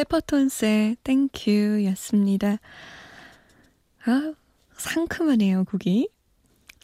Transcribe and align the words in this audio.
페퍼톤스의 0.00 0.96
Thank 1.04 1.54
You 1.54 1.84
였습니다. 1.84 2.56
아, 4.06 4.32
상큼하네요, 4.74 5.64
곡이. 5.64 6.08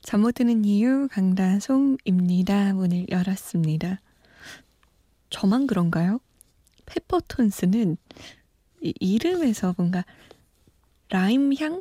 잠 0.02 0.20
못 0.20 0.32
드는 0.32 0.66
이유 0.66 1.08
강다솜입니다. 1.10 2.74
문을 2.74 3.06
열었습니다. 3.08 4.02
저만 5.30 5.66
그런가요? 5.66 6.20
페퍼톤스는 6.84 7.96
이 8.82 8.92
이름에서 9.00 9.74
뭔가 9.78 10.04
라임 11.08 11.54
향? 11.54 11.80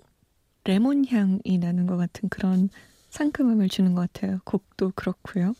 레몬 0.64 1.06
향이 1.06 1.58
나는 1.60 1.86
것 1.86 1.98
같은 1.98 2.30
그런 2.30 2.70
상큼함을 3.10 3.68
주는 3.68 3.94
것 3.94 4.10
같아요. 4.14 4.40
곡도 4.46 4.94
그렇고요. 4.96 5.54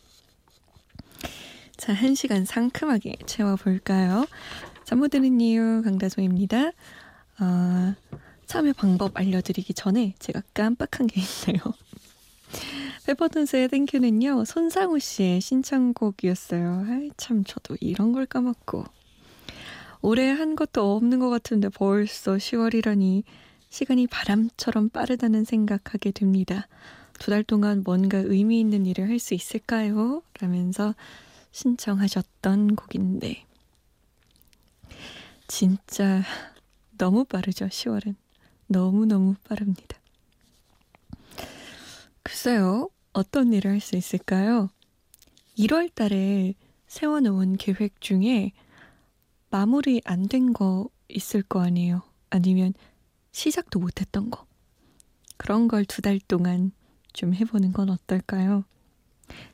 자, 1.76 1.92
한 1.92 2.14
시간 2.14 2.46
상큼하게 2.46 3.16
채워볼까요? 3.26 4.24
잠 4.86 4.98
못 5.00 5.08
드는 5.08 5.40
이유 5.40 5.82
강다솜입니다. 5.84 6.68
어, 7.40 7.94
참여 8.46 8.72
방법 8.74 9.16
알려드리기 9.18 9.74
전에 9.74 10.14
제가 10.20 10.42
깜빡한 10.54 11.08
게 11.08 11.20
있네요. 11.20 11.60
페퍼톤스의 13.06 13.68
땡큐는요, 13.68 14.44
손상우 14.44 14.98
씨의 15.00 15.40
신청곡이었어요. 15.40 16.86
아이, 16.88 17.10
참, 17.16 17.42
저도 17.44 17.76
이런 17.80 18.12
걸 18.12 18.26
까먹고. 18.26 18.84
올해 20.02 20.30
한 20.30 20.54
것도 20.54 20.94
없는 20.96 21.18
것 21.18 21.30
같은데 21.30 21.68
벌써 21.68 22.36
10월이라니 22.36 23.24
시간이 23.70 24.06
바람처럼 24.06 24.90
빠르다는 24.90 25.44
생각하게 25.44 26.12
됩니다. 26.12 26.68
두 27.18 27.30
달 27.32 27.42
동안 27.44 27.82
뭔가 27.84 28.18
의미 28.18 28.60
있는 28.60 28.86
일을 28.86 29.08
할 29.08 29.18
수 29.18 29.34
있을까요? 29.34 30.22
라면서 30.40 30.94
신청하셨던 31.52 32.76
곡인데. 32.76 33.45
진짜 35.48 36.22
너무 36.98 37.24
빠르죠, 37.24 37.66
10월은. 37.66 38.14
너무너무 38.68 39.34
빠릅니다. 39.44 39.96
글쎄요, 42.22 42.90
어떤 43.12 43.52
일을 43.52 43.72
할 43.72 43.80
수 43.80 43.96
있을까요? 43.96 44.68
1월 45.56 45.94
달에 45.94 46.54
세워놓은 46.86 47.56
계획 47.56 48.00
중에 48.00 48.52
마무리 49.50 50.00
안 50.04 50.26
된 50.28 50.52
거 50.52 50.88
있을 51.08 51.42
거 51.42 51.60
아니에요. 51.62 52.02
아니면 52.30 52.74
시작도 53.32 53.78
못했던 53.78 54.30
거. 54.30 54.44
그런 55.36 55.68
걸 55.68 55.84
두 55.84 56.02
달 56.02 56.18
동안 56.26 56.72
좀 57.12 57.32
해보는 57.34 57.72
건 57.72 57.90
어떨까요? 57.90 58.64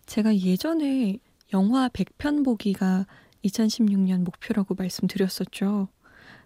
제가 0.07 0.37
예전에 0.37 1.19
영화 1.53 1.89
100편 1.89 2.45
보기가 2.45 3.07
2016년 3.45 4.25
목표라고 4.25 4.75
말씀드렸었죠. 4.75 5.89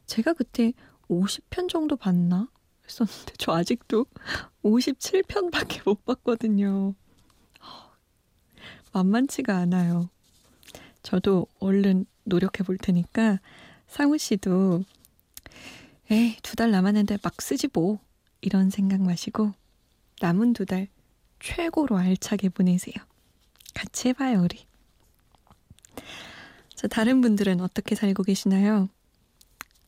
제가 0.07 0.33
그때 0.35 0.73
50편 1.09 1.69
정도 1.69 1.97
봤나? 1.97 2.49
했었는데 2.85 3.33
저 3.39 3.53
아직도 3.53 4.07
57편밖에 4.65 5.85
못 5.85 6.05
봤거든요. 6.05 6.95
만만치가 8.93 9.57
않아요. 9.59 10.09
저도 11.03 11.47
얼른 11.61 12.07
노력해 12.25 12.65
볼 12.65 12.79
테니까 12.79 13.41
상우 13.89 14.17
씨도 14.19 14.85
에이 16.11 16.37
두 16.43 16.57
달 16.57 16.71
남았는데 16.71 17.19
막 17.23 17.41
쓰지 17.43 17.69
뭐 17.73 17.99
이런 18.41 18.71
생각 18.71 19.03
마시고 19.03 19.53
남은 20.21 20.53
두 20.53 20.65
달 20.65 20.89
최고로 21.41 21.97
알차게 21.99 22.49
보내세요. 22.49 22.95
같이 23.75 24.09
해봐요 24.09 24.43
우리. 24.43 24.65
자, 26.77 26.89
다른 26.89 27.23
분들은 27.23 27.61
어떻게 27.63 27.95
살고 27.95 28.23
계시나요? 28.25 28.89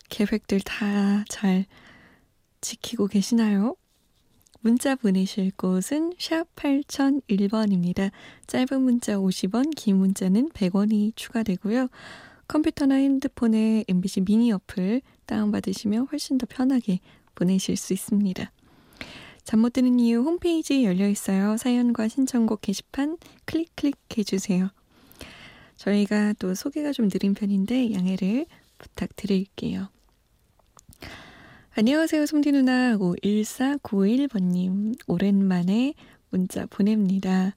계획들 0.09 0.61
다 0.61 1.23
잘 1.29 1.65
지키고 2.61 3.07
계시나요? 3.07 3.75
문자 4.61 4.95
보내실 4.95 5.51
곳은 5.55 6.13
샵 6.19 6.45
8001번입니다. 6.55 8.11
짧은 8.47 8.81
문자 8.81 9.13
50원, 9.17 9.71
긴 9.77 9.97
문자는 9.97 10.49
100원이 10.49 11.15
추가되고요. 11.15 11.87
컴퓨터나 12.47 12.95
핸드폰에 12.95 13.85
MBC 13.87 14.21
미니 14.21 14.51
어플 14.51 15.01
다운받으시면 15.27 16.07
훨씬 16.11 16.37
더 16.39 16.47
편하게 16.49 16.99
보내실 17.35 17.77
수 17.77 17.93
있습니다. 17.93 18.51
잠 19.45 19.61
못 19.61 19.73
드는 19.73 19.99
이유 19.99 20.21
홈페이지 20.21 20.83
열려 20.83 21.07
있어요. 21.07 21.57
사연과 21.57 22.07
신청곡 22.09 22.61
게시판 22.61 23.17
클릭 23.45 23.75
클릭 23.75 23.95
해 24.17 24.23
주세요. 24.23 24.71
저희가 25.79 26.33
또 26.39 26.53
소개가 26.53 26.91
좀 26.91 27.09
느린 27.09 27.33
편인데 27.33 27.93
양해를 27.93 28.45
부탁드릴게요. 28.77 29.87
안녕하세요, 31.71 32.25
솜디 32.25 32.51
누나. 32.51 32.97
1491번님. 32.97 34.99
오랜만에 35.07 35.93
문자 36.29 36.65
보냅니다. 36.65 37.55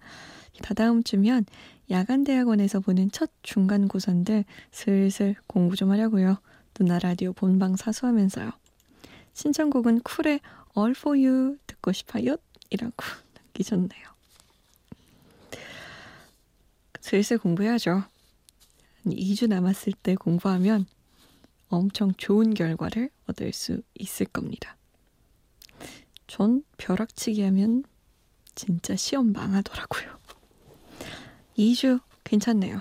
다다음 0.63 1.03
주면 1.03 1.45
야간대학원에서 1.91 2.79
보는 2.79 3.11
첫 3.11 3.29
중간고사인데 3.43 4.45
슬슬 4.71 5.35
공부 5.49 5.75
좀 5.75 5.91
하려고요. 5.91 6.39
누나 6.75 7.01
라디오 7.01 7.33
본방 7.33 7.75
사수하면서요. 7.75 8.53
신청곡은 9.33 10.03
쿨의 10.03 10.39
All 10.79 10.95
For 10.97 11.19
You 11.19 11.57
듣고 11.67 11.91
싶어요? 11.91 12.37
이라고 12.71 12.95
남기셨네요. 13.35 14.13
슬슬 17.01 17.39
공부해야죠. 17.39 18.12
2주 19.07 19.49
남았을 19.49 19.93
때 19.93 20.15
공부하면 20.15 20.87
엄청 21.69 22.13
좋은 22.15 22.55
결과를 22.55 23.11
얻을 23.27 23.53
수 23.53 23.83
있을 23.95 24.27
겁니다. 24.27 24.77
전 26.27 26.63
벼락치기 26.77 27.43
하면 27.43 27.85
진짜 28.55 28.95
시험 28.97 29.33
망하더라고요. 29.33 30.19
2주 31.57 32.01
괜찮네요. 32.25 32.81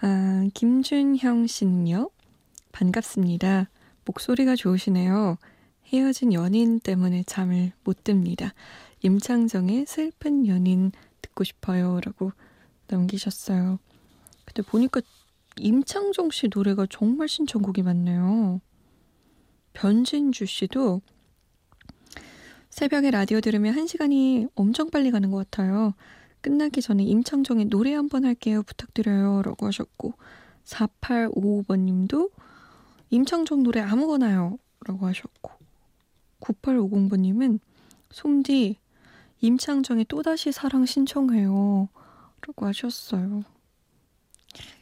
아, 0.00 0.48
김준형 0.54 1.46
씨는요. 1.46 2.10
반갑습니다. 2.72 3.68
목소리가 4.04 4.56
좋으시네요. 4.56 5.38
헤어진 5.92 6.32
연인 6.32 6.80
때문에 6.80 7.22
잠을 7.24 7.72
못 7.84 8.02
듭니다. 8.02 8.54
임창정의 9.02 9.86
슬픈 9.86 10.46
연인 10.46 10.90
듣고 11.20 11.44
싶어요. 11.44 12.00
라고 12.00 12.32
남기셨어요. 12.88 13.78
근데 14.44 14.62
보니까 14.62 15.00
임창정 15.56 16.30
씨 16.30 16.48
노래가 16.52 16.86
정말 16.90 17.28
신청곡이 17.28 17.82
많네요. 17.82 18.60
변진주 19.74 20.46
씨도 20.46 21.00
새벽에 22.70 23.10
라디오 23.10 23.40
들으면 23.40 23.74
한 23.74 23.86
시간이 23.86 24.46
엄청 24.54 24.90
빨리 24.90 25.10
가는 25.10 25.30
것 25.30 25.36
같아요. 25.38 25.94
끝나기 26.40 26.80
전에 26.82 27.04
임창정의 27.04 27.66
노래 27.66 27.94
한 27.94 28.08
번 28.08 28.24
할게요. 28.24 28.62
부탁드려요. 28.62 29.42
라고 29.42 29.66
하셨고 29.66 30.14
4855번 30.64 31.80
님도 31.80 32.30
임창정 33.10 33.62
노래 33.62 33.80
아무거나요. 33.80 34.58
라고 34.86 35.06
하셨고 35.06 35.52
9850번 36.40 37.20
님은 37.20 37.60
솜디 38.10 38.78
임창정의 39.40 40.06
또다시 40.06 40.50
사랑 40.50 40.86
신청해요. 40.86 41.88
라고 42.46 42.66
하셨어요. 42.66 43.44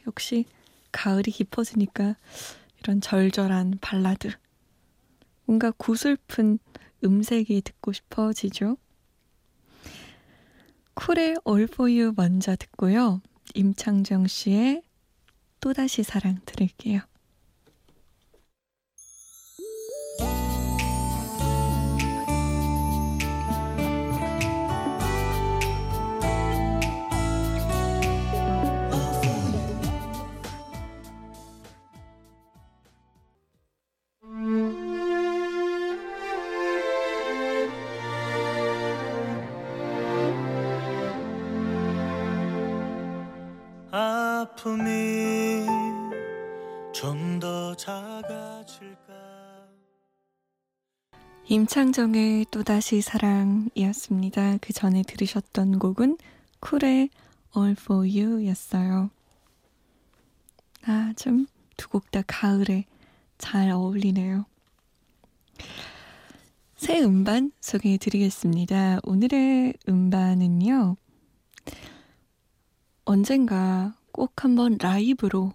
역시 0.07 0.45
가을이 0.91 1.31
깊어지니까 1.31 2.15
이런 2.79 3.01
절절한 3.01 3.79
발라드. 3.81 4.31
뭔가 5.45 5.71
구슬픈 5.71 6.59
음색이 7.03 7.61
듣고 7.61 7.91
싶어지죠. 7.91 8.77
쿨의 10.93 11.35
All 11.47 11.63
For 11.63 11.91
You 11.91 12.13
먼저 12.15 12.55
듣고요. 12.55 13.21
임창정 13.53 14.27
씨의 14.27 14.83
또다시 15.59 16.03
사랑 16.03 16.39
들을게요. 16.45 17.01
임창정의 51.51 52.45
또다시 52.49 53.01
사랑이었습니다. 53.01 54.59
그 54.61 54.71
전에 54.71 55.03
들으셨던 55.03 55.79
곡은 55.79 56.17
쿨의 56.61 57.09
All 57.57 57.71
For 57.73 58.07
You 58.07 58.47
였어요. 58.47 59.09
아, 60.85 61.11
좀두곡 61.17 62.09
다 62.09 62.23
가을에 62.25 62.85
잘 63.37 63.69
어울리네요. 63.69 64.45
새 66.77 67.01
음반 67.01 67.51
소개해 67.59 67.97
드리겠습니다. 67.97 68.99
오늘의 69.03 69.73
음반은요, 69.89 70.95
언젠가 73.03 73.93
꼭 74.13 74.45
한번 74.45 74.77
라이브로 74.79 75.51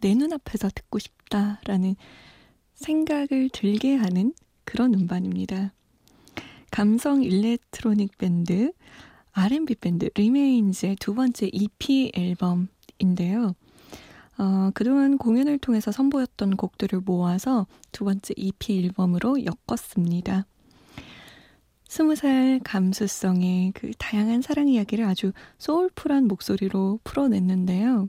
내 0.00 0.14
눈앞에서 0.14 0.70
듣고 0.74 0.98
싶다라는 0.98 1.96
생각을 2.76 3.50
들게 3.52 3.96
하는 3.96 4.32
그런 4.64 4.94
음반입니다. 4.94 5.72
감성 6.70 7.22
electronic 7.22 8.18
밴드, 8.18 8.72
R&B 9.32 9.76
밴드 9.76 10.10
리메인즈의 10.14 10.96
두 10.96 11.14
번째 11.14 11.48
EP 11.52 12.12
앨범인데요. 12.14 13.54
어, 14.38 14.70
그동안 14.74 15.16
공연을 15.16 15.58
통해서 15.58 15.92
선보였던 15.92 16.56
곡들을 16.56 17.00
모아서 17.00 17.66
두 17.92 18.04
번째 18.04 18.34
EP 18.36 18.78
앨범으로 18.84 19.38
엮었습니다. 19.44 20.46
스무 21.86 22.16
살 22.16 22.60
감수성의 22.64 23.72
그 23.72 23.92
다양한 23.98 24.42
사랑 24.42 24.68
이야기를 24.68 25.04
아주 25.04 25.32
소울풀한 25.58 26.26
목소리로 26.26 26.98
풀어냈는데요. 27.04 28.08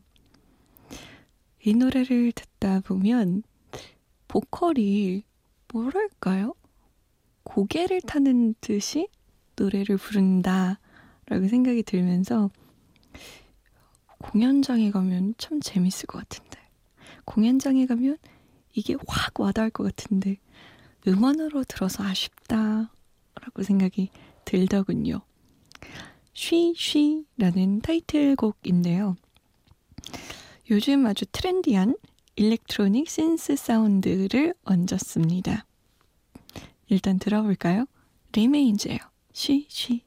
이 1.63 1.73
노래를 1.73 2.31
듣다 2.31 2.79
보면 2.79 3.43
보컬이 4.27 5.23
뭐랄까요? 5.75 6.53
고개를 7.43 7.99
타는 7.99 8.55
듯이 8.61 9.09
노래를 9.57 9.97
부른다라고 9.97 11.49
생각이 11.49 11.83
들면서 11.83 12.49
공연장에 14.19 14.91
가면 14.91 15.35
참 15.37 15.59
재밌을 15.59 16.07
것 16.07 16.19
같은데 16.19 16.61
공연장에 17.25 17.87
가면 17.87 18.17
이게 18.73 18.95
확 19.05 19.37
와닿을 19.37 19.69
것 19.71 19.83
같은데 19.83 20.37
음원으로 21.05 21.65
들어서 21.65 22.03
아쉽다 22.05 22.93
라고 23.41 23.61
생각이 23.61 24.11
들더군요. 24.45 25.19
쉬쉬라는 26.31 27.81
타이틀곡인데요. 27.81 29.17
요즘 30.71 31.05
아주 31.05 31.25
트렌디한 31.25 31.97
electronic 32.37 33.07
synth 33.09 33.55
사운드를 33.55 34.53
얹었습니다. 34.65 35.65
일단 36.87 37.17
들어볼까요? 37.17 37.85
리메인즈예요. 38.33 38.99
쉬쉬. 39.31 40.01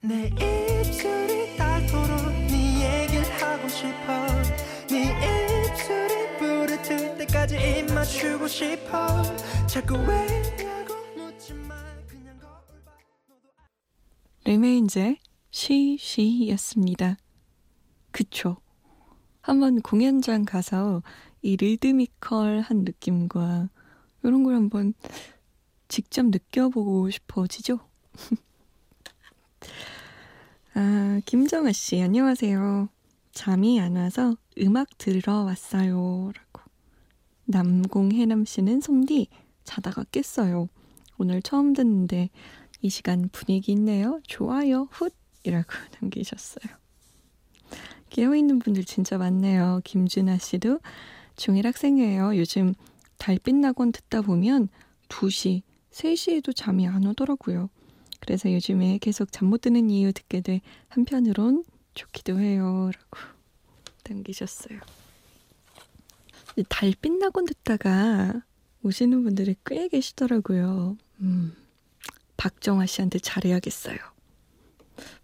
내 0.00 0.28
입술이 0.28 1.56
닳도록 1.56 2.32
네 2.48 3.02
얘기를 3.02 3.22
하고 3.42 3.68
싶어 3.68 4.26
네 4.88 5.12
입술이 5.66 6.38
부르틀 6.38 7.18
때까지 7.18 7.56
입 7.56 7.92
맞추고 7.92 8.46
싶어 8.48 9.22
자꾸 9.66 9.94
왜냐고 9.96 10.94
묻지 11.16 11.52
마 11.52 11.74
그냥 12.06 12.38
거울 12.38 12.82
봐 12.84 12.92
리메인즈의 14.44 15.18
쉬쉬였습니다. 15.50 17.18
그쵸. 18.12 18.56
한번 19.48 19.80
공연장 19.80 20.44
가서 20.44 21.02
이 21.40 21.56
리드미컬한 21.56 22.84
느낌과 22.84 23.70
이런 24.22 24.42
걸 24.44 24.54
한번 24.54 24.92
직접 25.88 26.26
느껴보고 26.26 27.08
싶어지죠? 27.08 27.78
아, 30.74 31.22
김정아 31.24 31.72
씨, 31.72 31.98
안녕하세요. 32.02 32.90
잠이 33.32 33.80
안 33.80 33.96
와서 33.96 34.36
음악 34.60 34.98
들으러 34.98 35.44
왔어요. 35.44 36.30
라고. 36.34 36.70
남공해남 37.46 38.44
씨는 38.44 38.82
솜디, 38.82 39.28
자다가 39.64 40.04
깼어요. 40.12 40.68
오늘 41.16 41.40
처음 41.40 41.72
듣는데 41.72 42.28
이 42.82 42.90
시간 42.90 43.30
분위기 43.32 43.72
있네요. 43.72 44.20
좋아요. 44.26 44.88
훗! 44.90 45.08
이라고 45.44 45.68
남기셨어요. 46.02 46.87
깨어있는 48.10 48.58
분들 48.60 48.84
진짜 48.84 49.18
많네요. 49.18 49.80
김준아 49.84 50.38
씨도 50.38 50.80
중1 51.36 51.64
학생이에요. 51.64 52.36
요즘 52.36 52.74
달빛 53.18 53.54
낙원 53.56 53.92
듣다 53.92 54.22
보면 54.22 54.68
2시, 55.08 55.62
3시에도 55.92 56.54
잠이 56.54 56.86
안 56.86 57.06
오더라고요. 57.06 57.70
그래서 58.20 58.52
요즘에 58.52 58.98
계속 58.98 59.32
잠 59.32 59.48
못 59.48 59.60
드는 59.62 59.90
이유 59.90 60.12
듣게 60.12 60.40
돼 60.40 60.60
한편으론 60.88 61.64
좋기도 61.94 62.38
해요. 62.38 62.90
라고 62.94 63.18
남기셨어요. 64.08 64.80
달빛 66.68 67.12
낙원 67.12 67.44
듣다가 67.46 68.42
오시는 68.82 69.22
분들이 69.22 69.54
꽤 69.64 69.88
계시더라고요. 69.88 70.96
음, 71.20 71.54
박정아 72.36 72.86
씨한테 72.86 73.18
잘해야겠어요. 73.18 73.96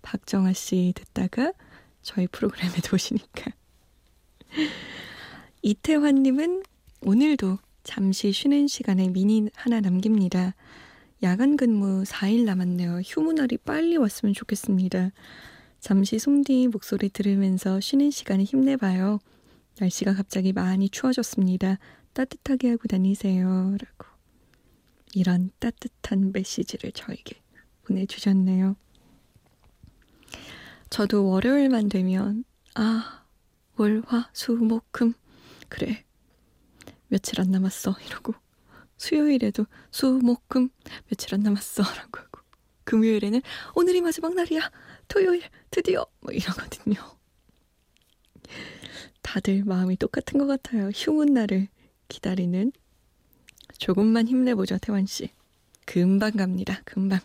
박정아 0.02 0.52
씨 0.52 0.92
듣다가 0.94 1.52
저희 2.04 2.28
프로그램에 2.28 2.74
도시니까. 2.84 3.50
이태환님은 5.62 6.62
오늘도 7.00 7.58
잠시 7.82 8.30
쉬는 8.30 8.68
시간에 8.68 9.08
미니 9.08 9.48
하나 9.54 9.80
남깁니다. 9.80 10.54
야간 11.22 11.56
근무 11.56 12.04
4일 12.04 12.44
남았네요. 12.44 13.00
휴무날이 13.04 13.56
빨리 13.56 13.96
왔으면 13.96 14.34
좋겠습니다. 14.34 15.10
잠시 15.80 16.18
솜디 16.18 16.68
목소리 16.68 17.08
들으면서 17.08 17.80
쉬는 17.80 18.10
시간에 18.10 18.44
힘내봐요. 18.44 19.18
날씨가 19.80 20.14
갑자기 20.14 20.52
많이 20.52 20.88
추워졌습니다. 20.88 21.78
따뜻하게 22.12 22.70
하고 22.70 22.86
다니세요. 22.86 23.76
라고. 23.78 24.14
이런 25.14 25.50
따뜻한 25.58 26.32
메시지를 26.32 26.92
저에게 26.92 27.40
보내주셨네요. 27.84 28.76
저도 30.94 31.26
월요일만 31.26 31.88
되면 31.88 32.44
아, 32.76 33.24
월, 33.74 34.04
화, 34.06 34.30
수, 34.32 34.52
목, 34.52 34.92
금 34.92 35.12
그래. 35.68 36.04
며칠 37.08 37.40
안 37.40 37.50
남았어 37.50 37.96
이러고 38.06 38.32
수요일에도 38.96 39.66
수, 39.90 40.20
목, 40.22 40.48
금 40.48 40.68
며칠 41.08 41.34
안 41.34 41.42
남았어 41.42 41.82
라고 41.98 42.20
하고 42.20 42.42
금요일에는 42.84 43.42
오늘이 43.74 44.02
마지막 44.02 44.36
날이야. 44.36 44.70
토요일 45.08 45.42
드디어 45.72 46.06
뭐 46.20 46.32
이러거든요. 46.32 46.94
다들 49.20 49.64
마음이 49.64 49.96
똑같은 49.96 50.38
것 50.38 50.46
같아요. 50.46 50.90
휴문 50.94 51.34
날을 51.34 51.66
기다리는 52.06 52.70
조금만 53.78 54.28
힘내보죠, 54.28 54.78
태환 54.78 55.06
씨. 55.06 55.30
금방 55.86 56.36
갑니다. 56.36 56.82
금방. 56.84 57.18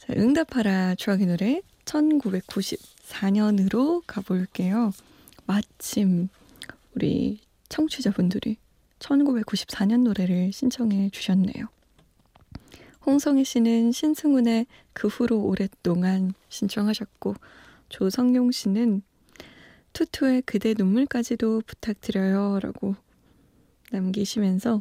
자, 0.00 0.14
응답하라 0.16 0.94
추억의 0.94 1.26
노래 1.26 1.60
1994년으로 1.84 4.02
가볼게요. 4.06 4.92
마침 5.44 6.28
우리 6.94 7.40
청취자분들이 7.68 8.56
1994년 8.98 10.04
노래를 10.04 10.54
신청해 10.54 11.10
주셨네요. 11.10 11.66
홍성희 13.04 13.44
씨는 13.44 13.92
신승훈의 13.92 14.64
그 14.94 15.08
후로 15.08 15.42
오랫동안 15.42 16.32
신청하셨고 16.48 17.34
조성용 17.90 18.52
씨는 18.52 19.02
투투의 19.92 20.44
그대 20.46 20.72
눈물까지도 20.78 21.64
부탁드려요 21.66 22.60
라고 22.62 22.94
남기시면서 23.90 24.80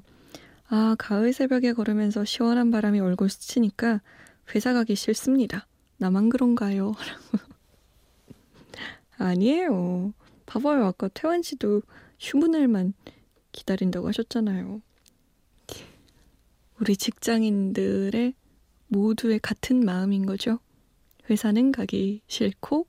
아 0.69 0.95
가을 0.97 1.33
새벽에 1.33 1.73
걸으면서 1.73 2.23
시원한 2.23 2.71
바람이 2.71 3.01
얼굴 3.01 3.29
스치니까 3.29 3.99
회사 4.53 4.73
가기 4.73 4.95
싫습니다. 4.95 5.67
나만 5.97 6.29
그런가요? 6.29 6.93
아니에요. 9.17 10.13
봐봐요. 10.45 10.85
아까 10.85 11.07
태환 11.09 11.43
씨도 11.43 11.83
휴문을만 12.19 12.93
기다린다고 13.51 14.07
하셨잖아요. 14.07 14.81
우리 16.79 16.95
직장인들의 16.95 18.33
모두의 18.87 19.39
같은 19.39 19.83
마음인 19.83 20.25
거죠. 20.25 20.59
회사는 21.29 21.71
가기 21.71 22.21
싫고, 22.27 22.87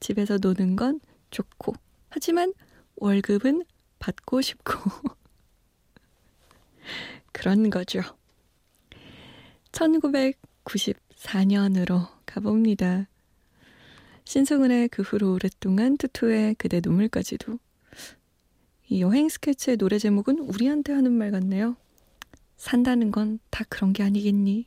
집에서 0.00 0.38
노는 0.40 0.76
건 0.76 1.00
좋고, 1.30 1.74
하지만 2.08 2.54
월급은 2.96 3.64
받고 3.98 4.40
싶고. 4.40 4.72
그런 7.32 7.68
거죠. 7.68 8.00
1994년으로 10.64 12.08
가봅니다. 12.26 13.08
신승훈의 14.24 14.88
그 14.88 15.02
후로 15.02 15.34
오랫동안 15.34 15.96
투투의 15.96 16.54
그대 16.56 16.80
눈물까지도. 16.82 17.58
이 18.88 19.00
여행 19.00 19.28
스케치의 19.28 19.76
노래 19.76 19.98
제목은 19.98 20.38
우리한테 20.38 20.92
하는 20.92 21.12
말 21.12 21.30
같네요. 21.30 21.76
산다는 22.56 23.10
건 23.10 23.38
다 23.50 23.64
그런 23.68 23.92
게 23.92 24.02
아니겠니? 24.02 24.66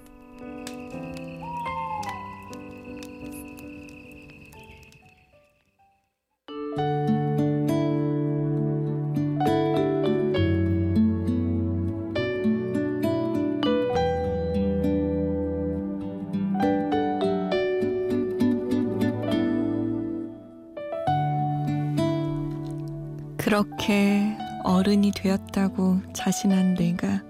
그렇게 23.51 24.37
어른이 24.63 25.11
되었다고 25.11 25.99
자신한 26.13 26.75
내가 26.75 27.21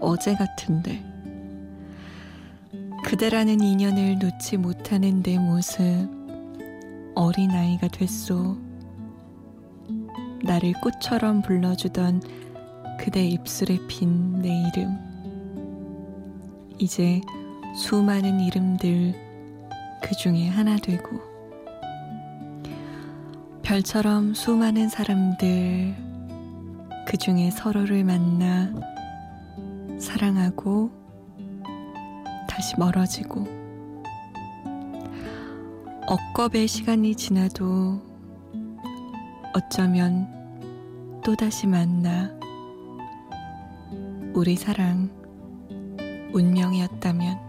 어제 0.00 0.34
같은데 0.34 1.02
그대라는 3.02 3.62
인연을 3.62 4.18
놓지 4.18 4.58
못하는 4.58 5.22
내 5.22 5.38
모습 5.38 5.82
어린아이가 7.14 7.88
됐소. 7.88 8.58
나를 10.44 10.74
꽃처럼 10.82 11.40
불러주던 11.40 12.20
그대 13.00 13.24
입술에 13.24 13.78
핀 13.88 14.42
내 14.42 14.50
이름. 14.50 14.98
이제 16.78 17.22
수많은 17.74 18.40
이름들 18.40 19.14
그 20.02 20.14
중에 20.16 20.48
하나 20.48 20.76
되고 20.76 21.25
별처럼 23.66 24.32
수많은 24.32 24.88
사람들 24.88 25.96
그 27.04 27.16
중에 27.16 27.50
서로를 27.50 28.04
만나 28.04 28.70
사랑하고 29.98 30.92
다시 32.48 32.76
멀어지고. 32.78 33.44
억겁의 36.06 36.68
시간이 36.68 37.16
지나도 37.16 38.00
어쩌면 39.52 40.28
또다시 41.24 41.66
만나 41.66 42.30
우리 44.32 44.54
사랑 44.54 45.10
운명이었다면 46.32 47.45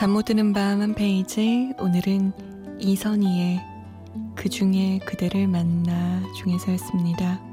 잠 0.00 0.12
못 0.12 0.24
드는 0.24 0.54
밤 0.54 0.80
한 0.80 0.94
페이지 0.94 1.74
오늘은 1.78 2.32
이선희의 2.80 3.60
그 4.34 4.48
중에 4.48 4.98
그대를 5.04 5.46
만나 5.46 6.22
중에서였습니다. 6.38 7.49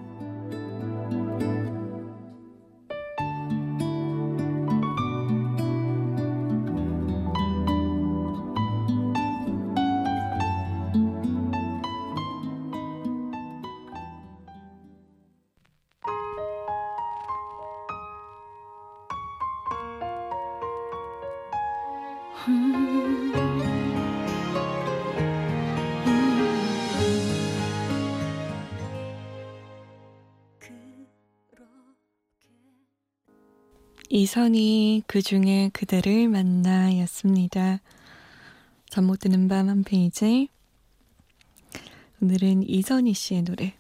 이선희 34.17 35.03
그 35.05 35.21
중에 35.21 35.69
그대를 35.73 36.27
만나였습니다. 36.27 37.81
잠 38.89 39.05
못 39.05 39.19
드는 39.19 39.47
밤 39.47 39.69
한 39.69 39.83
페이지. 39.83 40.49
오늘은 42.19 42.67
이선희 42.67 43.13
씨의 43.13 43.43
노래 43.43 43.75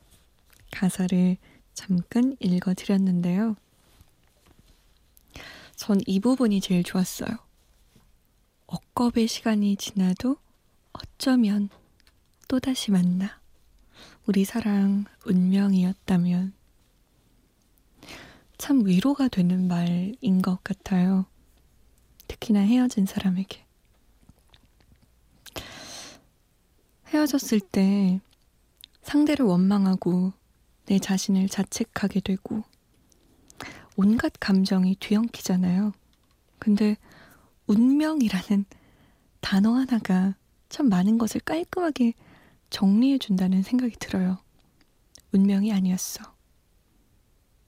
가사를 0.71 1.37
잠깐 1.73 2.35
읽어드렸는데요. 2.39 3.55
전 5.75 5.99
이 6.05 6.19
부분이 6.19 6.61
제일 6.61 6.83
좋았어요. 6.83 7.29
억겁의 8.67 9.27
시간이 9.27 9.75
지나도 9.77 10.37
어쩌면 10.93 11.69
또다시 12.47 12.91
만나. 12.91 13.39
우리 14.27 14.45
사랑 14.45 15.05
운명이었다면. 15.25 16.56
참 18.57 18.85
위로가 18.85 19.27
되는 19.27 19.67
말인 19.67 20.41
것 20.41 20.63
같아요. 20.63 21.25
특히나 22.27 22.59
헤어진 22.59 23.05
사람에게. 23.05 23.65
헤어졌을 27.07 27.59
때 27.59 28.19
상대를 29.03 29.45
원망하고 29.45 30.33
내 30.87 30.99
자신을 30.99 31.47
자책하게 31.47 32.19
되고 32.21 32.63
온갖 33.95 34.33
감정이 34.39 34.95
뒤엉키잖아요. 34.99 35.93
근데 36.59 36.97
운명이라는 37.67 38.65
단어 39.39 39.73
하나가 39.73 40.35
참 40.69 40.89
많은 40.89 41.17
것을 41.17 41.41
깔끔하게 41.41 42.13
정리해 42.69 43.17
준다는 43.17 43.61
생각이 43.63 43.95
들어요. 43.97 44.37
운명이 45.31 45.71
아니었어. 45.71 46.23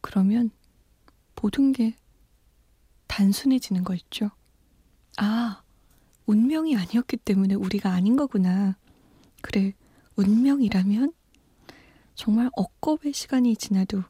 그러면 0.02 0.52
모든 1.42 1.72
게 1.72 1.96
단순해지는 3.08 3.84
거 3.84 3.96
있죠. 3.96 4.32
아, 5.18 5.64
운명이 6.26 6.76
아니었기 6.76 7.18
때문에 7.18 7.56
우리가 7.56 7.92
아닌 7.92 8.16
거구나. 8.16 8.78
그래, 9.42 9.74
운명이라면 10.16 11.14
정말 12.16 12.50
억겁의 12.54 13.14
시간이 13.14 13.56
지나도 13.56 14.04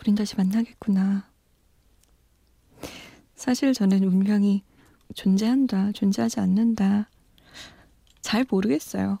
우린 0.00 0.14
다시 0.14 0.36
만나겠구나. 0.36 1.28
사실 3.34 3.72
저는 3.72 4.04
운명이 4.04 4.62
존재한다, 5.14 5.92
존재하지 5.92 6.40
않는다. 6.40 7.08
잘 8.20 8.44
모르겠어요. 8.48 9.18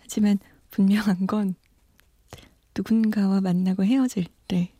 하지만 0.00 0.38
분명한 0.70 1.26
건 1.26 1.54
누군가와 2.74 3.40
만나고 3.40 3.84
헤어질 3.84 4.26
때 4.46 4.72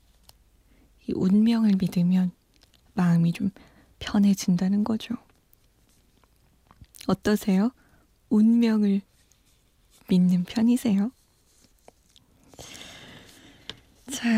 이 1.08 1.12
운명을 1.14 1.72
믿으면 1.80 2.30
마음이 2.94 3.32
좀 3.32 3.50
편해진다는 3.98 4.84
거죠. 4.84 5.14
어떠세요? 7.06 7.70
운명을 8.28 9.00
믿는 10.08 10.44
편이세요? 10.44 11.10
자, 14.10 14.28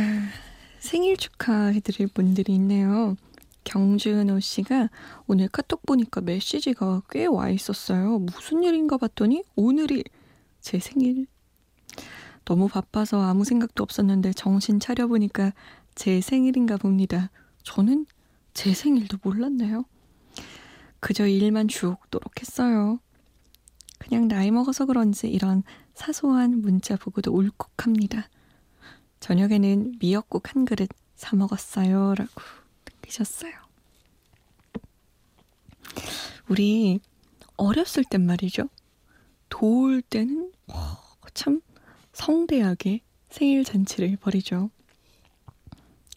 생일 0.78 1.16
축하해드릴 1.16 2.08
분들이 2.08 2.54
있네요. 2.54 3.16
경준호 3.64 4.40
씨가 4.40 4.88
오늘 5.26 5.48
카톡 5.48 5.84
보니까 5.86 6.20
메시지가 6.22 7.02
꽤 7.10 7.26
와 7.26 7.50
있었어요. 7.50 8.18
무슨 8.20 8.62
일인가 8.62 8.96
봤더니 8.96 9.44
오늘이 9.54 10.04
제 10.60 10.78
생일 10.78 11.26
너무 12.44 12.68
바빠서 12.68 13.20
아무 13.22 13.44
생각도 13.44 13.82
없었는데 13.82 14.32
정신 14.32 14.80
차려보니까 14.80 15.52
제 15.94 16.20
생일인가 16.20 16.76
봅니다. 16.76 17.30
저는 17.62 18.06
제 18.54 18.74
생일도 18.74 19.18
몰랐네요. 19.22 19.84
그저 21.00 21.26
일만 21.26 21.68
주옥도록 21.68 22.40
했어요. 22.40 22.98
그냥 23.98 24.28
나이 24.28 24.50
먹어서 24.50 24.86
그런지 24.86 25.28
이런 25.28 25.62
사소한 25.94 26.60
문자 26.60 26.96
보고도 26.96 27.32
울컥합니다. 27.32 28.28
저녁에는 29.20 29.96
미역국 30.00 30.54
한 30.54 30.64
그릇 30.64 30.88
사 31.14 31.36
먹었어요. 31.36 32.14
라고 32.14 32.30
느끼셨어요. 32.86 33.52
우리 36.48 37.00
어렸을 37.56 38.04
땐 38.04 38.24
말이죠. 38.26 38.68
도울 39.50 40.00
때는 40.00 40.52
참 41.34 41.60
성대하게 42.12 43.00
생일 43.28 43.64
잔치를 43.64 44.16
벌이죠. 44.16 44.70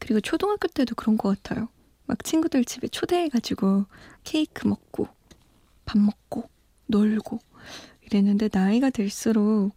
그리고 0.04 0.20
초등학교 0.20 0.68
때도 0.68 0.96
그런 0.96 1.16
것 1.16 1.42
같아요. 1.42 1.70
막 2.08 2.22
친구들 2.26 2.66
집에 2.66 2.90
초대해가지고 2.90 3.86
케이크 4.26 4.68
먹고 4.68 5.08
밥 5.86 5.98
먹고 5.98 6.50
놀고 6.88 7.40
이랬는데 8.02 8.50
나이가 8.52 8.90
들수록 8.90 9.72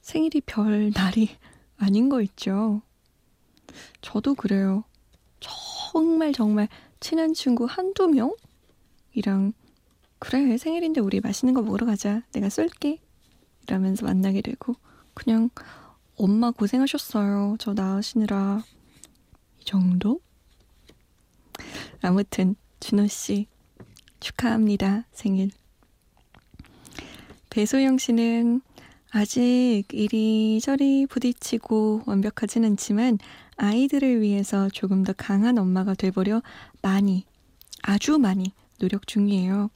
생일이 0.00 0.40
별 0.40 0.90
날이 0.94 1.28
아닌 1.76 2.08
거 2.08 2.22
있죠. 2.22 2.80
저도 4.00 4.34
그래요. 4.34 4.84
정말 5.38 6.32
정말 6.32 6.66
친한 6.98 7.34
친구 7.34 7.66
한두 7.66 8.08
명이랑 8.08 9.52
그래 10.18 10.56
생일인데 10.56 11.02
우리 11.02 11.20
맛있는 11.20 11.52
거 11.52 11.60
먹으러 11.60 11.84
가자. 11.84 12.22
내가 12.32 12.48
쏠게. 12.48 13.02
이러면서 13.64 14.06
만나게 14.06 14.40
되고 14.40 14.76
그냥 15.12 15.50
엄마 16.16 16.50
고생하셨어요. 16.52 17.56
저 17.58 17.74
낳으시느라 17.74 18.64
이 18.64 18.77
정도? 19.68 20.22
아무튼 22.00 22.56
준호 22.80 23.06
씨 23.06 23.48
축하합니다. 24.18 25.04
생일. 25.12 25.50
배소영 27.50 27.98
씨는 27.98 28.62
아직 29.10 29.84
이리저리 29.92 31.06
부딪히고 31.06 32.04
완벽하진 32.06 32.64
않지만 32.64 33.18
아이들을 33.56 34.22
위해서 34.22 34.70
조금 34.70 35.02
더 35.02 35.12
강한 35.12 35.58
엄마가 35.58 35.92
돼보려 35.92 36.42
많이, 36.80 37.26
아주 37.82 38.16
많이 38.16 38.52
노력 38.78 39.06
중이에요. 39.06 39.68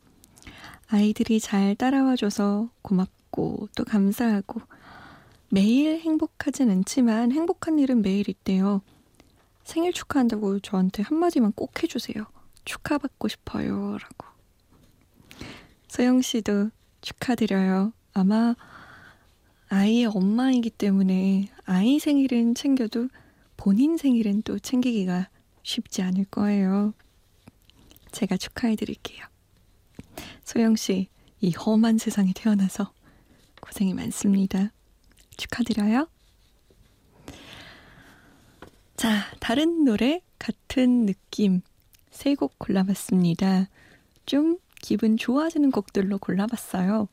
아이들이 0.89 1.39
잘 1.39 1.75
따라와줘서 1.75 2.71
고맙고 2.81 3.69
또 3.77 3.85
감사하고 3.85 4.63
매일 5.51 6.01
행복하진 6.01 6.71
않지만 6.71 7.31
행복한 7.33 7.79
일은 7.79 8.01
매일 8.01 8.31
있대요. 8.31 8.81
생일 9.65 9.93
축하한다고 9.93 10.61
저한테 10.61 11.03
한마디만 11.03 11.53
꼭 11.53 11.83
해주세요. 11.83 12.27
축하받고 12.65 13.29
싶어요. 13.29 13.99
라고. 13.99 14.27
소영 15.89 16.23
씨도 16.23 16.71
축하드려요. 17.01 17.93
아마 18.15 18.55
아이의 19.69 20.07
엄마이기 20.07 20.71
때문에 20.71 21.49
아이 21.65 21.99
생일은 21.99 22.55
챙겨도 22.55 23.09
본인 23.57 23.97
생일은 23.97 24.43
또 24.43 24.59
챙기기가 24.59 25.29
쉽지 25.63 26.03
않을 26.03 26.25
거예요. 26.27 26.93
제가 28.11 28.37
축하해 28.37 28.77
드릴게요. 28.77 29.25
소영 30.45 30.77
씨, 30.77 31.09
이 31.41 31.53
험한 31.53 31.99
세상에 31.99 32.33
태어나서 32.35 32.93
고생이 33.61 33.95
많습니다. 33.95 34.73
축하드려요. 35.37 36.09
자, 39.03 39.25
다른 39.41 39.85
노래 39.85 40.21
같은 40.39 41.07
느낌 41.07 41.61
세 42.13 42.37
곡 42.37 42.57
골라봤습니다. 42.61 43.69
좀 44.27 44.59
기분 44.81 45.17
좋아지는 45.17 45.73
곡들로 45.73 46.19
골라봤어요. 46.19 47.09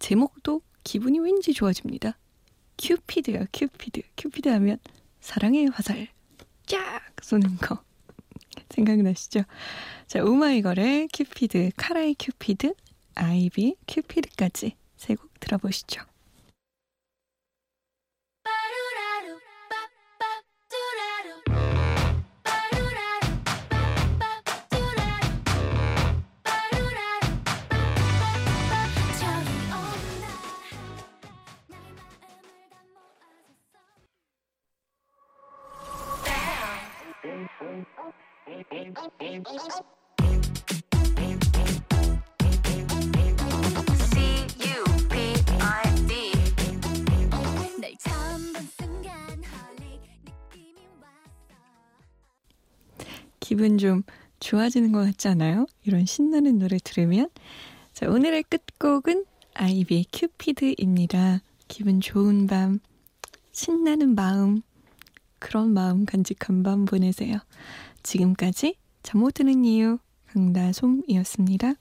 제목도 0.00 0.60
기분이 0.82 1.20
왠지 1.20 1.52
좋아집니다. 1.52 2.18
큐피드요, 2.78 3.46
큐피드. 3.52 4.02
큐피드 4.16 4.48
하면 4.48 4.78
사랑의 5.20 5.68
화살 5.68 6.08
쫙 6.66 7.00
쏘는 7.22 7.58
거 7.58 7.84
생각나시죠? 8.70 9.42
자, 10.08 10.24
오마이걸의 10.24 11.10
큐피드, 11.14 11.70
카라의 11.76 12.16
큐피드, 12.18 12.74
아이비 13.14 13.76
큐피드까지 13.86 14.74
세 14.96 15.14
곡 15.14 15.38
들어보시죠. 15.38 16.02
기분 53.52 53.76
좀 53.76 54.02
좋아지는 54.40 54.92
것 54.92 55.04
같지 55.04 55.28
않아요? 55.28 55.66
이런 55.84 56.06
신나는 56.06 56.58
노래 56.58 56.78
들으면. 56.82 57.28
자, 57.92 58.08
오늘의 58.08 58.44
끝곡은 58.44 59.26
아이비의 59.52 60.06
큐피드입니다. 60.10 61.42
기분 61.68 62.00
좋은 62.00 62.46
밤, 62.46 62.80
신나는 63.52 64.14
마음, 64.14 64.62
그런 65.38 65.74
마음 65.74 66.06
간직한 66.06 66.62
밤 66.62 66.86
보내세요. 66.86 67.40
지금까지 68.02 68.76
잠 69.02 69.20
못 69.20 69.34
드는 69.34 69.66
이유 69.66 69.98
강다솜이었습니다. 70.28 71.74